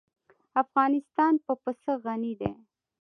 افغانستان 0.63 1.33
په 1.45 1.53
پسه 1.61 1.91
غني 2.03 2.33
دی. 2.41 2.51